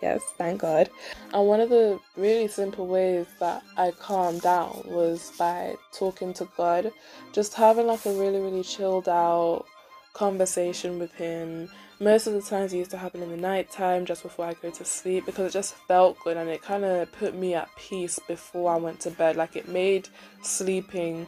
Yes, 0.00 0.22
thank 0.36 0.60
God. 0.60 0.90
And 1.32 1.46
one 1.46 1.60
of 1.60 1.70
the 1.70 1.98
really 2.16 2.48
simple 2.48 2.86
ways 2.86 3.26
that 3.40 3.62
I 3.76 3.90
calmed 3.90 4.42
down 4.42 4.82
was 4.84 5.32
by 5.38 5.74
talking 5.92 6.32
to 6.34 6.48
God, 6.56 6.92
just 7.32 7.54
having 7.54 7.86
like 7.86 8.06
a 8.06 8.12
really, 8.12 8.38
really 8.38 8.62
chilled 8.62 9.08
out 9.08 9.64
conversation 10.12 10.98
with 10.98 11.12
Him. 11.14 11.68
Most 12.00 12.26
of 12.28 12.32
the 12.32 12.42
times 12.42 12.72
it 12.72 12.78
used 12.78 12.92
to 12.92 12.98
happen 12.98 13.22
in 13.22 13.30
the 13.30 13.36
night 13.36 13.70
time 13.70 14.04
just 14.04 14.22
before 14.22 14.46
I 14.46 14.54
go 14.54 14.70
to 14.70 14.84
sleep 14.84 15.26
because 15.26 15.46
it 15.46 15.52
just 15.52 15.74
felt 15.88 16.18
good 16.20 16.36
and 16.36 16.48
it 16.48 16.62
kind 16.62 16.84
of 16.84 17.10
put 17.12 17.34
me 17.34 17.54
at 17.54 17.68
peace 17.76 18.20
before 18.28 18.72
I 18.72 18.76
went 18.76 19.00
to 19.00 19.10
bed. 19.10 19.36
Like 19.36 19.56
it 19.56 19.68
made 19.68 20.08
sleeping 20.42 21.26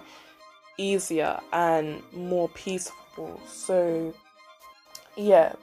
easier 0.79 1.39
and 1.53 2.03
more 2.13 2.49
peaceful. 2.51 3.41
So, 3.47 4.15
yeah, 5.17 5.55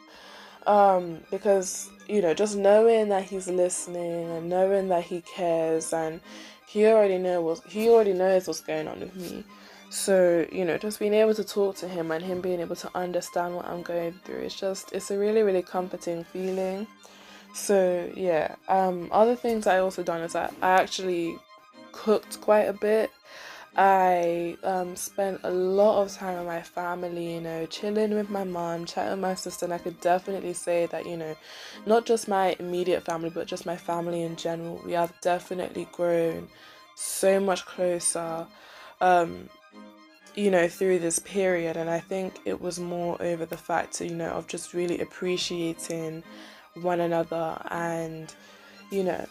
um, 0.68 1.20
because 1.32 1.90
you 2.08 2.22
know 2.22 2.34
just 2.34 2.56
knowing 2.56 3.10
that 3.10 3.24
he's 3.24 3.48
listening 3.48 4.30
and 4.32 4.50
knowing 4.50 4.90
that 4.90 5.04
he 5.04 5.22
cares 5.22 5.94
and 5.94 6.22
he 6.68 6.86
already 6.86 7.18
knows 7.18 7.62
he 7.68 7.90
already 7.90 8.14
knows 8.14 8.48
what's 8.48 8.62
going 8.62 8.88
on 8.88 9.00
with 9.00 9.16
me. 9.16 9.44
So 9.90 10.46
you 10.52 10.66
know 10.66 10.78
just 10.78 11.00
being 11.00 11.14
able 11.14 11.34
to 11.34 11.44
talk 11.44 11.78
to 11.78 11.88
him 11.88 12.12
and 12.12 12.24
him 12.24 12.42
being 12.42 12.60
able 12.60 12.76
to 12.76 12.92
understand 12.94 13.56
what 13.56 13.66
i'm 13.66 13.82
going 13.82 14.20
through 14.26 14.40
it's 14.40 14.60
just 14.60 14.92
it's 14.92 15.10
a 15.12 15.18
really 15.18 15.42
really 15.42 15.62
comforting 15.64 16.24
feeling. 16.26 16.86
So 17.54 18.12
yeah 18.16 18.56
um 18.68 19.08
other 19.12 19.36
things 19.36 19.66
i 19.66 19.80
also 19.80 20.04
done 20.04 20.22
is 20.22 20.34
that 20.34 20.54
i 20.62 20.72
actually 20.72 21.38
cooked 21.94 22.40
quite 22.42 22.68
a 22.68 22.74
bit 22.74 23.10
I 23.78 24.58
um, 24.64 24.96
spent 24.96 25.42
a 25.44 25.52
lot 25.52 26.02
of 26.02 26.12
time 26.12 26.40
with 26.40 26.48
my 26.48 26.64
family, 26.64 27.36
you 27.36 27.42
know, 27.42 27.68
chilling 27.68 28.16
with 28.16 28.28
my 28.28 28.44
mom, 28.44 28.86
chatting 28.86 29.12
with 29.12 29.20
my 29.20 29.36
sister, 29.36 29.66
and 29.66 29.74
I 29.74 29.78
could 29.78 30.02
definitely 30.02 30.54
say 30.54 30.88
that, 30.88 31.06
you 31.06 31.16
know, 31.16 31.36
not 31.86 32.08
just 32.08 32.28
my 32.28 32.56
immediate 32.58 33.06
family, 33.06 33.30
but 33.30 33.46
just 33.46 33.68
my 33.68 33.78
family 33.78 34.24
in 34.24 34.36
general, 34.36 34.82
we 34.84 34.94
have 34.94 35.14
definitely 35.22 35.88
grown 35.92 36.48
so 36.96 37.40
much 37.40 37.68
closer, 37.68 38.48
um, 39.00 39.48
you 40.34 40.50
know, 40.50 40.68
through 40.68 40.98
this 40.98 41.20
period. 41.20 41.78
And 41.78 41.88
I 41.88 42.00
think 42.00 42.40
it 42.46 42.60
was 42.60 42.80
more 42.80 43.22
over 43.22 43.46
the 43.46 43.58
fact, 43.58 44.02
you 44.02 44.16
know, 44.16 44.32
of 44.32 44.48
just 44.48 44.74
really 44.74 45.02
appreciating 45.02 46.24
one 46.82 47.00
another 47.00 47.62
and, 47.70 48.34
you 48.90 49.04
know, 49.04 49.24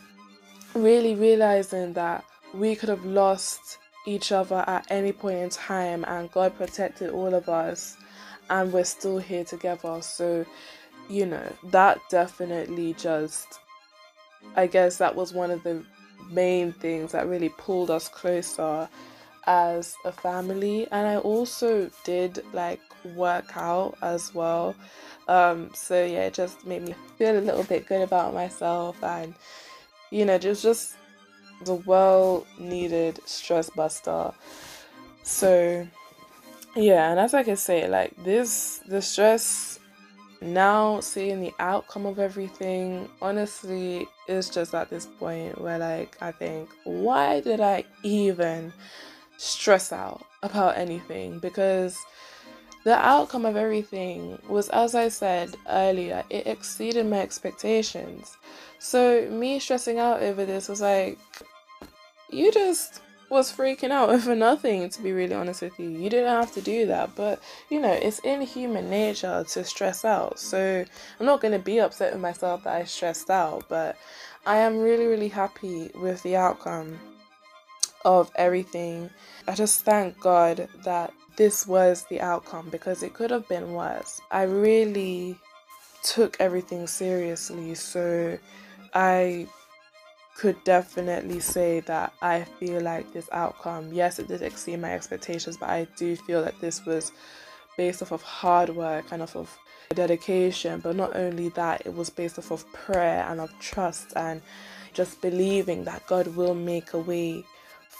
really 0.74 1.16
realizing 1.16 1.94
that 1.94 2.24
we 2.54 2.76
could 2.76 2.88
have 2.88 3.04
lost 3.04 3.78
each 4.06 4.32
other 4.32 4.64
at 4.66 4.86
any 4.90 5.12
point 5.12 5.38
in 5.38 5.50
time, 5.50 6.04
and 6.08 6.30
God 6.30 6.56
protected 6.56 7.10
all 7.10 7.34
of 7.34 7.48
us, 7.48 7.96
and 8.48 8.72
we're 8.72 8.84
still 8.84 9.18
here 9.18 9.44
together. 9.44 10.00
So, 10.00 10.46
you 11.08 11.26
know, 11.26 11.52
that 11.64 12.00
definitely 12.08 12.94
just, 12.94 13.60
I 14.54 14.66
guess 14.66 14.96
that 14.98 15.14
was 15.14 15.32
one 15.32 15.50
of 15.50 15.62
the 15.62 15.84
main 16.30 16.72
things 16.72 17.12
that 17.12 17.28
really 17.28 17.50
pulled 17.50 17.90
us 17.90 18.08
closer 18.08 18.88
as 19.46 19.94
a 20.04 20.10
family 20.10 20.88
and 20.90 21.06
i 21.06 21.16
also 21.16 21.88
did 22.02 22.44
like 22.52 22.80
work 23.14 23.56
out 23.56 23.96
as 24.02 24.34
well 24.34 24.74
um 25.28 25.70
so 25.72 26.04
yeah 26.04 26.26
it 26.26 26.34
just 26.34 26.66
made 26.66 26.82
me 26.82 26.94
feel 27.16 27.38
a 27.38 27.40
little 27.40 27.62
bit 27.64 27.86
good 27.86 28.02
about 28.02 28.34
myself 28.34 29.00
and 29.04 29.34
you 30.10 30.24
know 30.24 30.36
just 30.36 30.62
just 30.62 30.96
the 31.62 31.74
well 31.74 32.46
needed 32.58 33.20
stress 33.26 33.70
buster. 33.70 34.32
So 35.22 35.86
yeah, 36.74 37.10
and 37.10 37.18
as 37.20 37.34
I 37.34 37.42
can 37.42 37.56
say, 37.56 37.88
like 37.88 38.14
this 38.24 38.80
the 38.86 39.00
stress 39.02 39.78
now 40.40 41.00
seeing 41.00 41.40
the 41.40 41.52
outcome 41.58 42.04
of 42.04 42.18
everything 42.18 43.08
honestly 43.22 44.06
it's 44.28 44.50
just 44.50 44.74
at 44.74 44.90
this 44.90 45.06
point 45.06 45.58
where 45.60 45.78
like 45.78 46.16
I 46.20 46.30
think 46.30 46.68
why 46.84 47.40
did 47.40 47.60
I 47.60 47.84
even 48.02 48.72
stress 49.38 49.92
out 49.92 50.24
about 50.42 50.76
anything 50.76 51.38
because 51.38 51.98
the 52.86 52.94
outcome 52.94 53.44
of 53.44 53.56
everything 53.56 54.38
was 54.48 54.68
as 54.70 54.94
I 54.94 55.08
said 55.08 55.48
earlier 55.68 56.22
it 56.30 56.46
exceeded 56.46 57.06
my 57.06 57.20
expectations 57.20 58.36
so 58.78 59.28
me 59.30 59.58
stressing 59.58 59.98
out 59.98 60.22
over 60.22 60.44
this 60.44 60.68
was 60.68 60.80
like, 60.80 61.18
you 62.30 62.52
just 62.52 63.00
was 63.30 63.50
freaking 63.50 63.90
out 63.90 64.10
over 64.16 64.34
nothing, 64.34 64.88
to 64.90 65.02
be 65.02 65.12
really 65.12 65.34
honest 65.34 65.62
with 65.62 65.78
you. 65.78 65.88
You 65.88 66.10
didn't 66.10 66.30
have 66.30 66.52
to 66.54 66.60
do 66.60 66.86
that, 66.86 67.14
but 67.16 67.40
you 67.70 67.80
know, 67.80 67.92
it's 67.92 68.20
in 68.20 68.40
human 68.42 68.90
nature 68.90 69.44
to 69.48 69.64
stress 69.64 70.04
out. 70.04 70.38
So 70.38 70.84
I'm 71.18 71.26
not 71.26 71.40
going 71.40 71.52
to 71.52 71.58
be 71.58 71.80
upset 71.80 72.12
with 72.12 72.22
myself 72.22 72.64
that 72.64 72.76
I 72.76 72.84
stressed 72.84 73.30
out, 73.30 73.64
but 73.68 73.96
I 74.46 74.58
am 74.58 74.78
really, 74.78 75.06
really 75.06 75.28
happy 75.28 75.90
with 75.94 76.22
the 76.22 76.36
outcome 76.36 76.98
of 78.04 78.30
everything. 78.36 79.10
I 79.48 79.54
just 79.54 79.84
thank 79.84 80.20
God 80.20 80.68
that 80.84 81.12
this 81.36 81.66
was 81.66 82.04
the 82.04 82.20
outcome 82.20 82.68
because 82.70 83.02
it 83.02 83.14
could 83.14 83.30
have 83.30 83.46
been 83.48 83.72
worse. 83.72 84.20
I 84.30 84.42
really 84.42 85.38
took 86.02 86.36
everything 86.40 86.86
seriously, 86.86 87.74
so 87.74 88.38
I 88.94 89.46
could 90.36 90.62
definitely 90.64 91.40
say 91.40 91.80
that 91.80 92.12
I 92.20 92.44
feel 92.44 92.80
like 92.82 93.12
this 93.12 93.28
outcome, 93.32 93.92
yes, 93.92 94.18
it 94.18 94.28
did 94.28 94.42
exceed 94.42 94.80
my 94.80 94.92
expectations, 94.92 95.56
but 95.56 95.70
I 95.70 95.86
do 95.96 96.16
feel 96.16 96.42
that 96.44 96.60
this 96.60 96.84
was 96.84 97.12
based 97.76 98.02
off 98.02 98.12
of 98.12 98.22
hard 98.22 98.70
work 98.70 99.06
and 99.12 99.22
off 99.22 99.36
of 99.36 99.56
dedication. 99.94 100.80
But 100.80 100.96
not 100.96 101.16
only 101.16 101.48
that, 101.50 101.82
it 101.86 101.94
was 101.94 102.10
based 102.10 102.38
off 102.38 102.50
of 102.50 102.70
prayer 102.72 103.26
and 103.28 103.40
of 103.40 103.50
trust 103.60 104.12
and 104.16 104.42
just 104.92 105.20
believing 105.20 105.84
that 105.84 106.06
God 106.06 106.28
will 106.28 106.54
make 106.54 106.92
a 106.92 106.98
way 106.98 107.44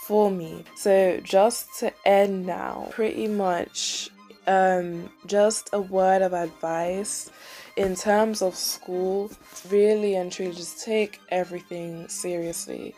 for 0.06 0.30
me. 0.30 0.64
So, 0.76 1.20
just 1.24 1.78
to 1.80 1.92
end 2.06 2.46
now, 2.46 2.88
pretty 2.90 3.26
much 3.26 4.10
um, 4.46 5.10
just 5.26 5.70
a 5.72 5.80
word 5.80 6.22
of 6.22 6.32
advice 6.32 7.30
in 7.76 7.96
terms 7.96 8.40
of 8.40 8.54
school, 8.54 9.30
really 9.68 10.14
and 10.14 10.30
truly 10.30 10.52
just 10.52 10.84
take 10.84 11.20
everything 11.30 12.08
seriously. 12.08 12.94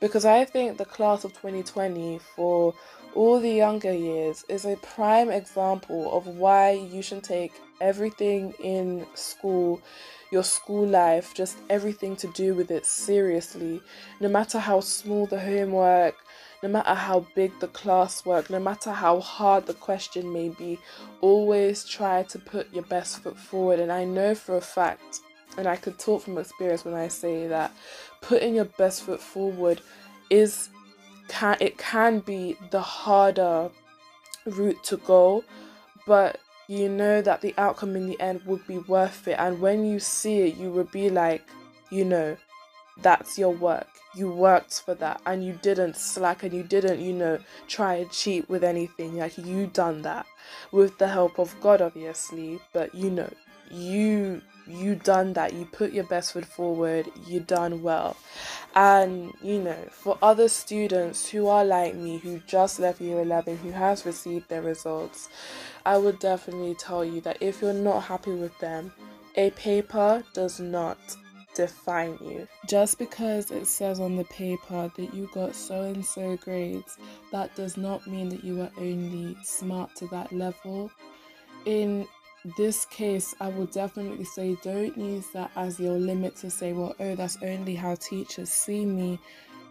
Because 0.00 0.24
I 0.24 0.44
think 0.44 0.78
the 0.78 0.84
class 0.84 1.24
of 1.24 1.32
2020 1.32 2.20
for 2.36 2.74
all 3.14 3.40
the 3.40 3.50
younger 3.50 3.92
years 3.92 4.44
is 4.48 4.64
a 4.64 4.76
prime 4.76 5.30
example 5.30 6.16
of 6.16 6.26
why 6.26 6.70
you 6.70 7.02
should 7.02 7.22
take 7.22 7.52
everything 7.80 8.54
in 8.62 9.06
school, 9.14 9.82
your 10.30 10.42
school 10.42 10.86
life, 10.86 11.34
just 11.34 11.58
everything 11.68 12.16
to 12.16 12.26
do 12.28 12.54
with 12.54 12.70
it 12.70 12.86
seriously. 12.86 13.82
No 14.20 14.28
matter 14.28 14.58
how 14.58 14.80
small 14.80 15.26
the 15.26 15.38
homework, 15.38 16.14
no 16.62 16.68
matter 16.68 16.94
how 16.94 17.26
big 17.34 17.58
the 17.60 17.68
classwork, 17.68 18.48
no 18.48 18.60
matter 18.60 18.92
how 18.92 19.20
hard 19.20 19.66
the 19.66 19.74
question 19.74 20.32
may 20.32 20.48
be, 20.48 20.78
always 21.20 21.84
try 21.84 22.22
to 22.24 22.38
put 22.38 22.72
your 22.72 22.84
best 22.84 23.22
foot 23.22 23.36
forward. 23.36 23.80
And 23.80 23.90
I 23.90 24.04
know 24.04 24.34
for 24.34 24.56
a 24.56 24.60
fact, 24.60 25.20
and 25.58 25.66
I 25.66 25.76
could 25.76 25.98
talk 25.98 26.22
from 26.22 26.38
experience 26.38 26.84
when 26.84 26.94
I 26.94 27.08
say 27.08 27.46
that 27.48 27.72
putting 28.20 28.54
your 28.54 28.64
best 28.64 29.02
foot 29.02 29.20
forward 29.20 29.80
is 30.30 30.70
can 31.28 31.56
it 31.60 31.78
can 31.78 32.20
be 32.20 32.56
the 32.70 32.80
harder 32.80 33.70
route 34.46 34.82
to 34.84 34.96
go, 34.98 35.44
but 36.06 36.38
you 36.68 36.88
know 36.88 37.20
that 37.20 37.40
the 37.40 37.54
outcome 37.58 37.96
in 37.96 38.06
the 38.06 38.20
end 38.20 38.40
would 38.46 38.66
be 38.66 38.78
worth 38.78 39.26
it. 39.28 39.36
And 39.38 39.60
when 39.60 39.84
you 39.84 39.98
see 39.98 40.40
it, 40.42 40.56
you 40.56 40.70
will 40.70 40.84
be 40.84 41.10
like, 41.10 41.42
you 41.90 42.04
know, 42.04 42.36
that's 43.02 43.38
your 43.38 43.50
work. 43.50 43.88
You 44.14 44.30
worked 44.30 44.82
for 44.82 44.94
that 44.96 45.20
and 45.26 45.44
you 45.44 45.58
didn't 45.62 45.96
slack 45.96 46.42
and 46.42 46.52
you 46.52 46.62
didn't, 46.62 47.00
you 47.00 47.12
know, 47.12 47.38
try 47.66 47.94
and 47.94 48.10
cheat 48.10 48.48
with 48.48 48.62
anything. 48.62 49.16
Like 49.18 49.38
you 49.38 49.66
done 49.66 50.02
that 50.02 50.26
with 50.70 50.98
the 50.98 51.08
help 51.08 51.38
of 51.38 51.54
God 51.60 51.80
obviously, 51.80 52.60
but 52.72 52.94
you 52.94 53.10
know, 53.10 53.30
you 53.70 54.42
you 54.66 54.94
done 54.94 55.32
that. 55.32 55.54
You 55.54 55.64
put 55.64 55.92
your 55.92 56.04
best 56.04 56.32
foot 56.34 56.44
forward. 56.44 57.10
You 57.26 57.40
done 57.40 57.82
well. 57.82 58.16
And 58.74 59.32
you 59.42 59.58
know 59.58 59.76
for 59.90 60.16
other 60.22 60.48
students 60.48 61.28
who 61.28 61.46
are 61.46 61.64
like 61.64 61.94
me 61.94 62.18
who 62.18 62.40
just 62.46 62.80
left 62.80 63.00
year 63.00 63.20
11 63.20 63.58
who 63.58 63.70
has 63.70 64.06
received 64.06 64.48
their 64.48 64.62
results 64.62 65.28
i 65.84 65.96
would 65.98 66.18
definitely 66.18 66.74
tell 66.74 67.04
you 67.04 67.20
that 67.20 67.36
if 67.40 67.60
you're 67.60 67.72
not 67.72 68.04
happy 68.04 68.32
with 68.32 68.56
them 68.60 68.92
a 69.36 69.50
paper 69.50 70.24
does 70.32 70.58
not 70.58 70.98
define 71.54 72.16
you 72.20 72.46
just 72.68 72.98
because 72.98 73.50
it 73.50 73.66
says 73.66 74.00
on 74.00 74.16
the 74.16 74.24
paper 74.24 74.90
that 74.96 75.14
you 75.14 75.28
got 75.34 75.54
so 75.54 75.82
and 75.82 76.04
so 76.04 76.36
grades 76.38 76.96
that 77.30 77.54
does 77.54 77.76
not 77.76 78.06
mean 78.06 78.28
that 78.28 78.42
you 78.42 78.60
are 78.60 78.70
only 78.78 79.36
smart 79.42 79.94
to 79.94 80.06
that 80.08 80.32
level 80.32 80.90
in 81.66 82.06
this 82.56 82.84
case, 82.86 83.34
I 83.40 83.48
would 83.48 83.70
definitely 83.70 84.24
say 84.24 84.56
don't 84.62 84.96
use 84.96 85.28
that 85.32 85.50
as 85.54 85.78
your 85.78 85.98
limit 85.98 86.36
to 86.36 86.50
say, 86.50 86.72
well, 86.72 86.94
oh, 86.98 87.14
that's 87.14 87.38
only 87.42 87.74
how 87.74 87.94
teachers 87.94 88.50
see 88.50 88.84
me. 88.84 89.18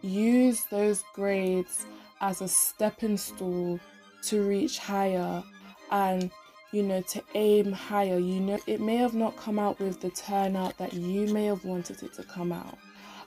Use 0.01 0.63
those 0.65 1.03
grades 1.13 1.85
as 2.21 2.41
a 2.41 2.47
stepping 2.47 3.17
stool 3.17 3.79
to 4.23 4.47
reach 4.47 4.79
higher 4.79 5.43
and 5.91 6.31
you 6.71 6.83
know 6.83 7.01
to 7.01 7.21
aim 7.35 7.71
higher 7.71 8.17
you 8.17 8.39
know 8.39 8.59
it 8.67 8.79
may 8.79 8.97
have 8.97 9.13
not 9.13 9.35
come 9.37 9.59
out 9.59 9.79
with 9.79 9.99
the 10.01 10.09
turnout 10.11 10.77
that 10.77 10.93
you 10.93 11.27
may 11.33 11.45
have 11.45 11.63
wanted 11.65 12.01
it 12.03 12.13
to 12.13 12.23
come 12.23 12.51
out 12.51 12.77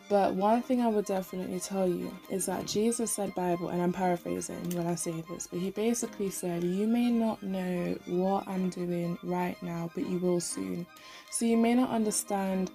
but 0.09 0.35
one 0.35 0.61
thing 0.61 0.83
I 0.83 0.89
would 0.89 1.07
definitely 1.07 1.61
tell 1.61 1.89
you 1.89 2.13
is 2.31 2.45
that 2.47 2.67
Jesus 2.67 3.11
said 3.11 3.35
Bible, 3.35 3.71
and 3.71 3.81
I'm 3.81 3.93
paraphrasing 3.93 4.69
when 4.71 4.87
I 4.87 4.97
say 4.97 5.25
this, 5.31 5.47
but 5.47 5.61
he 5.61 5.71
basically 5.71 6.29
said, 6.29 6.63
You 6.63 6.87
may 6.87 7.11
not 7.11 7.43
know 7.43 7.97
what 8.07 8.47
I'm 8.47 8.69
doing 8.69 9.19
right 9.23 9.61
now, 9.63 9.91
but 9.95 10.07
you 10.07 10.19
will 10.19 10.41
soon. 10.41 10.87
So 11.31 11.47
you 11.47 11.57
may 11.57 11.75
not 11.75 11.89
understand 11.89 12.71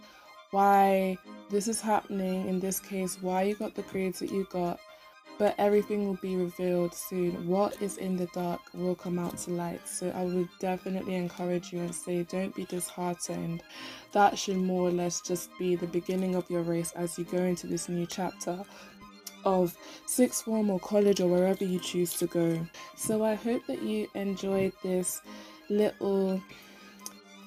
why 0.49 1.19
this 1.51 1.67
is 1.67 1.79
happening 1.79 2.47
in 2.47 2.59
this 2.59 2.79
case, 2.79 3.21
why 3.21 3.43
you 3.43 3.53
got 3.55 3.75
the 3.75 3.83
grades 3.83 4.19
that 4.19 4.31
you 4.31 4.47
got, 4.49 4.79
but 5.39 5.55
everything 5.57 6.05
will 6.05 6.19
be 6.21 6.35
revealed 6.35 6.93
soon. 6.93 7.47
What 7.47 7.81
is 7.81 7.97
in 7.97 8.17
the 8.17 8.27
dark 8.27 8.59
will 8.73 8.93
come 8.93 9.17
out 9.17 9.37
to 9.39 9.51
light. 9.51 9.87
So 9.87 10.11
I 10.13 10.25
would 10.25 10.49
definitely 10.59 11.15
encourage 11.15 11.71
you 11.71 11.79
and 11.79 11.95
say, 11.95 12.23
don't 12.23 12.53
be 12.53 12.65
disheartened. 12.65 13.63
That 14.11 14.37
should 14.37 14.57
more 14.57 14.89
or 14.89 14.91
less 14.91 15.21
just 15.21 15.49
be 15.57 15.77
the 15.77 15.87
beginning 15.87 16.35
of 16.35 16.49
your 16.51 16.61
race 16.61 16.91
as 16.91 17.17
you 17.17 17.23
go 17.23 17.37
into 17.37 17.67
this 17.67 17.87
new 17.87 18.05
chapter 18.05 18.63
of 19.45 19.77
sixth 20.05 20.43
form 20.43 20.69
or 20.69 20.79
college 20.81 21.21
or 21.21 21.29
wherever 21.29 21.63
you 21.63 21.79
choose 21.79 22.13
to 22.15 22.27
go. 22.27 22.59
So 22.97 23.23
I 23.23 23.35
hope 23.35 23.65
that 23.67 23.81
you 23.81 24.09
enjoyed 24.15 24.73
this 24.83 25.21
little 25.69 26.41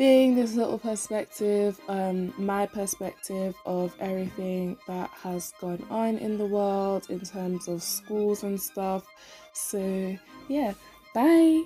being 0.03 0.35
this 0.35 0.57
little 0.57 0.81
perspective, 0.81 1.81
um, 1.87 2.35
my 2.37 2.67
perspective 2.67 3.55
of 3.65 3.95
everything 4.01 4.77
that 4.89 5.09
has 5.11 5.55
gone 5.61 5.81
on 5.91 6.19
in 6.19 6.39
the 6.39 6.45
world 6.45 7.07
in 7.09 7.21
terms 7.21 7.69
of 7.69 7.81
schools 7.81 8.43
and 8.43 8.61
stuff. 8.61 9.07
So, 9.53 10.19
yeah, 10.49 10.75
bye. 11.15 11.63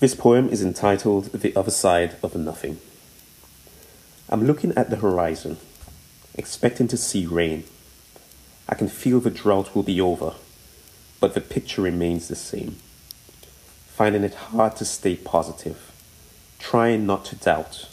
This 0.00 0.16
poem 0.16 0.48
is 0.48 0.64
entitled 0.64 1.26
The 1.26 1.54
Other 1.54 1.70
Side 1.70 2.16
of 2.24 2.34
Nothing. 2.34 2.80
I'm 4.32 4.46
looking 4.46 4.72
at 4.76 4.90
the 4.90 4.96
horizon, 4.96 5.56
expecting 6.36 6.86
to 6.86 6.96
see 6.96 7.26
rain. 7.26 7.64
I 8.68 8.76
can 8.76 8.86
feel 8.86 9.18
the 9.18 9.28
drought 9.28 9.74
will 9.74 9.82
be 9.82 10.00
over, 10.00 10.34
but 11.18 11.34
the 11.34 11.40
picture 11.40 11.82
remains 11.82 12.28
the 12.28 12.36
same. 12.36 12.76
Finding 13.88 14.22
it 14.22 14.34
hard 14.34 14.76
to 14.76 14.84
stay 14.84 15.16
positive, 15.16 15.90
trying 16.60 17.06
not 17.06 17.24
to 17.24 17.34
doubt, 17.34 17.88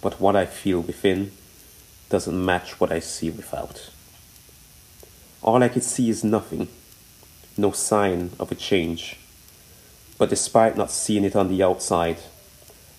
but 0.00 0.20
what 0.20 0.34
I 0.34 0.46
feel 0.46 0.80
within 0.80 1.30
doesn't 2.08 2.44
match 2.44 2.80
what 2.80 2.90
I 2.90 2.98
see 2.98 3.30
without. 3.30 3.88
All 5.42 5.62
I 5.62 5.68
can 5.68 5.82
see 5.82 6.10
is 6.10 6.24
nothing, 6.24 6.66
no 7.56 7.70
sign 7.70 8.32
of 8.40 8.50
a 8.50 8.56
change. 8.56 9.16
But 10.18 10.28
despite 10.30 10.76
not 10.76 10.90
seeing 10.90 11.24
it 11.24 11.36
on 11.36 11.46
the 11.46 11.62
outside, 11.62 12.18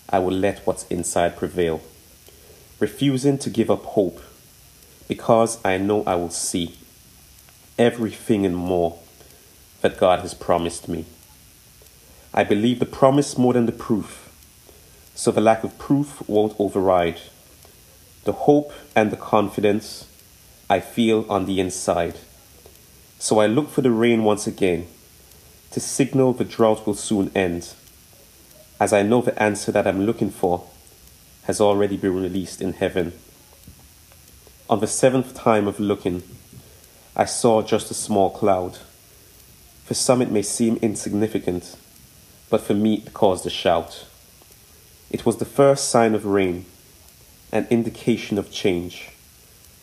I 0.08 0.18
will 0.18 0.32
let 0.32 0.66
what's 0.66 0.86
inside 0.86 1.36
prevail 1.36 1.82
refusing 2.80 3.38
to 3.38 3.50
give 3.50 3.70
up 3.70 3.84
hope 3.84 4.20
because 5.08 5.64
I 5.64 5.78
know 5.78 6.02
I 6.04 6.14
will 6.16 6.30
see 6.30 6.76
everything 7.78 8.44
and 8.44 8.56
more 8.56 8.98
that 9.80 9.98
God 9.98 10.20
has 10.20 10.34
promised 10.34 10.88
me. 10.88 11.04
I 12.32 12.42
believe 12.42 12.78
the 12.78 12.86
promise 12.86 13.38
more 13.38 13.52
than 13.52 13.66
the 13.66 13.72
proof, 13.72 14.30
so 15.14 15.30
the 15.30 15.40
lack 15.40 15.62
of 15.62 15.78
proof 15.78 16.26
won't 16.28 16.56
override 16.58 17.20
the 18.24 18.32
hope 18.32 18.72
and 18.96 19.10
the 19.10 19.16
confidence 19.16 20.08
I 20.68 20.80
feel 20.80 21.26
on 21.28 21.46
the 21.46 21.60
inside. 21.60 22.18
So 23.18 23.38
I 23.38 23.46
look 23.46 23.68
for 23.68 23.82
the 23.82 23.90
rain 23.90 24.24
once 24.24 24.46
again 24.46 24.86
to 25.70 25.80
signal 25.80 26.32
the 26.32 26.44
drought 26.44 26.86
will 26.86 26.94
soon 26.94 27.30
end, 27.34 27.74
as 28.80 28.92
I 28.92 29.02
know 29.02 29.20
the 29.20 29.40
answer 29.40 29.70
that 29.72 29.86
I'm 29.86 30.06
looking 30.06 30.30
for 30.30 30.66
has 31.44 31.60
already 31.60 31.96
been 31.96 32.14
released 32.14 32.60
in 32.60 32.72
heaven. 32.72 33.12
On 34.68 34.80
the 34.80 34.86
seventh 34.86 35.34
time 35.34 35.68
of 35.68 35.78
looking, 35.78 36.22
I 37.14 37.26
saw 37.26 37.62
just 37.62 37.90
a 37.90 37.94
small 37.94 38.30
cloud. 38.30 38.78
For 39.84 39.94
some, 39.94 40.22
it 40.22 40.30
may 40.30 40.42
seem 40.42 40.76
insignificant, 40.76 41.76
but 42.48 42.62
for 42.62 42.74
me, 42.74 42.94
it 42.94 43.12
caused 43.12 43.46
a 43.46 43.50
shout. 43.50 44.06
It 45.10 45.26
was 45.26 45.36
the 45.36 45.44
first 45.44 45.90
sign 45.90 46.14
of 46.14 46.24
rain, 46.24 46.64
an 47.52 47.66
indication 47.68 48.38
of 48.38 48.50
change, 48.50 49.10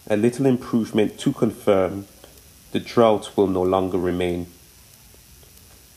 a 0.10 0.18
little 0.18 0.48
improvement 0.48 1.20
to 1.20 1.32
confirm 1.32 2.08
the 2.72 2.80
drought 2.80 3.38
will 3.38 3.48
no 3.48 3.62
longer 3.62 4.00
remain. 4.00 4.48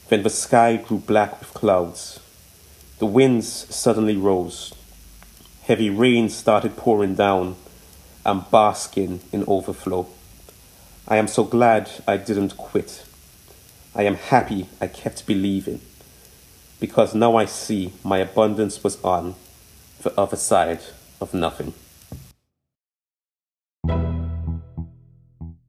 Then 0.09 0.22
the 0.22 0.31
sky 0.31 0.77
grew 0.77 0.98
black 0.98 1.40
with 1.40 1.55
clouds. 1.55 2.20
The 2.98 3.07
winds 3.07 3.48
suddenly 3.74 4.16
rose 4.16 4.74
Heavy 5.66 5.88
rain 5.88 6.29
started 6.29 6.77
pouring 6.77 7.14
down. 7.14 7.57
I'm 8.27 8.40
basking 8.53 9.20
in 9.33 9.44
overflow. 9.46 10.07
I 11.09 11.16
am 11.16 11.27
so 11.27 11.42
glad 11.42 11.90
I 12.07 12.18
didn't 12.18 12.59
quit. 12.59 13.07
I 13.94 14.03
am 14.03 14.16
happy 14.16 14.68
I 14.79 14.88
kept 14.88 15.27
believing 15.27 15.81
because 16.81 17.14
now 17.14 17.37
I 17.37 17.46
see 17.46 17.94
my 18.05 18.18
abundance 18.18 18.85
was 18.85 19.03
on 19.03 19.37
the 20.03 20.12
other 20.20 20.37
side 20.37 20.81
of 21.18 21.33
nothing. 21.33 21.72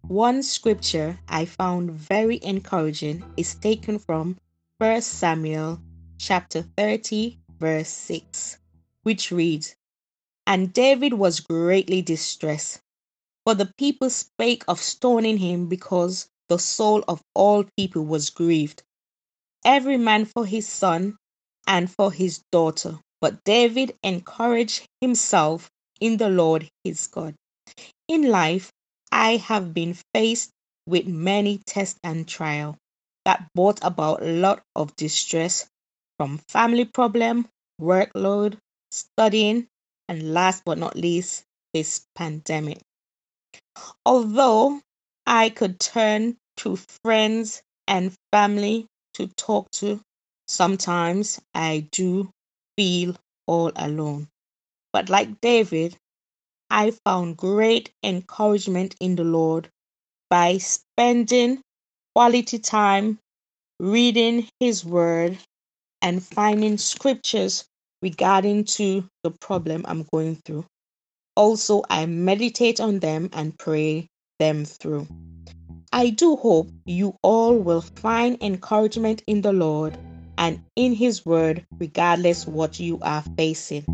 One 0.01 0.43
scripture 0.43 1.19
I 1.29 1.45
found 1.45 1.91
very 1.91 2.41
encouraging 2.43 3.23
is 3.37 3.55
taken 3.55 3.99
from 3.99 4.35
1 4.79 5.01
Samuel 5.03 5.79
chapter 6.17 6.63
30 6.63 7.37
verse 7.61 7.87
6 7.87 8.57
which 9.03 9.31
reads 9.31 9.77
and 10.47 10.73
David 10.73 11.13
was 11.13 11.39
greatly 11.39 12.01
distressed, 12.01 12.79
for 13.45 13.55
the 13.55 13.71
people 13.77 14.09
spake 14.09 14.63
of 14.67 14.81
stoning 14.81 15.37
him 15.37 15.67
because 15.67 16.27
the 16.49 16.59
soul 16.59 17.03
of 17.07 17.21
all 17.35 17.65
people 17.77 18.03
was 18.03 18.29
grieved, 18.29 18.83
every 19.65 19.97
man 19.97 20.25
for 20.25 20.45
his 20.45 20.67
son 20.67 21.17
and 21.67 21.91
for 21.91 22.11
his 22.11 22.41
daughter. 22.51 22.99
But 23.21 23.43
David 23.43 23.97
encouraged 24.03 24.85
himself 25.01 25.69
in 25.99 26.17
the 26.17 26.29
Lord 26.29 26.69
his 26.83 27.07
God. 27.07 27.35
In 28.07 28.29
life, 28.29 28.71
I 29.11 29.37
have 29.37 29.73
been 29.73 29.97
faced 30.13 30.51
with 30.85 31.07
many 31.07 31.59
tests 31.65 31.99
and 32.03 32.27
trials 32.27 32.75
that 33.25 33.47
brought 33.55 33.79
about 33.83 34.21
a 34.21 34.31
lot 34.31 34.61
of 34.75 34.95
distress 34.95 35.67
from 36.17 36.39
family 36.49 36.85
problem, 36.85 37.47
workload, 37.81 38.59
studying, 38.91 39.67
and 40.07 40.33
last 40.33 40.63
but 40.65 40.77
not 40.77 40.95
least, 40.95 41.43
this 41.73 42.05
pandemic. 42.15 42.81
Although 44.05 44.81
I 45.25 45.49
could 45.49 45.79
turn 45.79 46.37
to 46.57 46.77
friends 47.03 47.61
and 47.87 48.15
family 48.31 48.87
to 49.15 49.27
talk 49.27 49.71
to, 49.71 50.01
sometimes 50.47 51.39
I 51.53 51.87
do 51.91 52.29
feel 52.77 53.15
all 53.47 53.71
alone. 53.75 54.29
But 54.93 55.09
like 55.09 55.41
David, 55.41 55.97
I 56.69 56.91
found 57.05 57.37
great 57.37 57.91
encouragement 58.03 58.95
in 58.99 59.15
the 59.15 59.23
Lord 59.23 59.69
by 60.29 60.57
spending 60.57 61.61
quality 62.15 62.59
time 62.59 63.19
reading 63.79 64.47
his 64.59 64.85
word 64.85 65.37
and 66.01 66.23
finding 66.23 66.77
scriptures 66.77 67.65
regarding 68.05 68.63
to 68.63 69.03
the 69.23 69.31
problem 69.31 69.83
I'm 69.87 70.03
going 70.13 70.35
through. 70.35 70.63
Also, 71.35 71.81
I 71.89 72.05
meditate 72.05 72.79
on 72.79 72.99
them 72.99 73.31
and 73.33 73.57
pray 73.57 74.07
them 74.37 74.63
through. 74.63 75.07
I 75.91 76.11
do 76.11 76.35
hope 76.35 76.69
you 76.85 77.15
all 77.23 77.57
will 77.57 77.81
find 77.81 78.37
encouragement 78.41 79.23
in 79.25 79.41
the 79.41 79.53
Lord 79.53 79.97
and 80.37 80.59
in 80.75 80.93
His 80.93 81.25
Word, 81.25 81.65
regardless 81.79 82.45
what 82.45 82.79
you 82.79 82.99
are 83.01 83.23
facing. 83.37 83.85